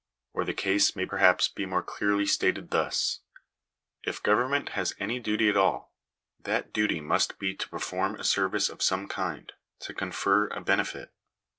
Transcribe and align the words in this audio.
Or 0.33 0.43
the 0.45 0.53
case 0.55 0.95
may 0.95 1.05
perhaps 1.05 1.47
be 1.47 1.67
more 1.67 1.83
clearly 1.83 2.25
stated 2.25 2.71
thus:— 2.71 3.19
If 4.03 4.23
government 4.23 4.69
has 4.69 4.95
any 4.99 5.19
duty 5.19 5.47
at 5.47 5.55
all, 5.55 5.93
that 6.39 6.73
duty 6.73 6.99
must 6.99 7.37
be 7.37 7.53
to 7.53 7.69
perform 7.69 8.15
a 8.15 8.23
service 8.23 8.67
of 8.67 8.81
some 8.81 9.07
kind— 9.07 9.53
to 9.81 9.93
confer 9.93 10.47
a 10.47 10.61
benefit. 10.61 11.13